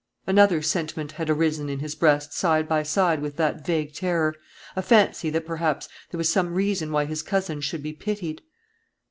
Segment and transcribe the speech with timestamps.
[0.25, 4.33] Another sentiment had arisen in his breast side by side with that vague terror,
[4.75, 8.41] a fancy that perhaps there was some reason why his cousin should be pitied.